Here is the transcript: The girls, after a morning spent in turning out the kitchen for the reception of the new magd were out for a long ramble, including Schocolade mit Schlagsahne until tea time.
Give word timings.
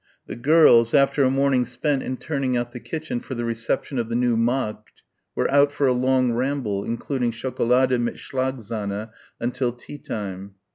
The 0.25 0.35
girls, 0.35 0.95
after 0.95 1.21
a 1.21 1.29
morning 1.29 1.63
spent 1.63 2.01
in 2.01 2.17
turning 2.17 2.57
out 2.57 2.71
the 2.71 2.79
kitchen 2.79 3.19
for 3.19 3.35
the 3.35 3.45
reception 3.45 3.99
of 3.99 4.09
the 4.09 4.15
new 4.15 4.35
magd 4.35 4.79
were 5.35 5.47
out 5.51 5.71
for 5.71 5.85
a 5.85 5.93
long 5.93 6.31
ramble, 6.33 6.83
including 6.83 7.29
Schocolade 7.31 8.01
mit 8.01 8.15
Schlagsahne 8.17 9.11
until 9.39 9.71
tea 9.71 9.99
time. 9.99 10.55